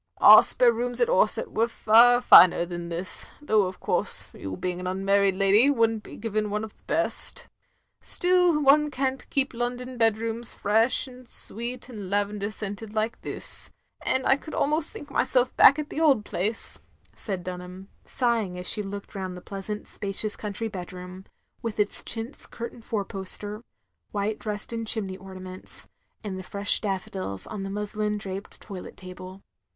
[0.17, 4.79] Our spare rooms at Orsett was far finer than this, though of course, you being
[4.79, 7.47] an tinmarried lady would n't be given one of the best.
[7.99, 13.69] Still, one can't keep London bedrooms fresh and sweet and lavender scented like this,
[14.03, 16.79] and I could al most think myself back at the old place,"
[17.15, 21.25] said Dunham, sighing as she looked rotmd the pleasant spacious coimtry bedroom;
[21.61, 23.63] with its chintz curtained four poster,
[24.11, 25.87] white Dresden chimney ornaments,
[26.23, 29.43] and the fresh daflEodils on the muslin draped toilet table.